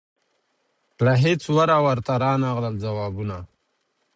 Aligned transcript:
له 1.03 1.13
هیڅ 1.23 1.41
وره 1.55 1.77
ورته 1.85 2.13
رانغلل 2.23 2.75
جوابونه 2.83 3.37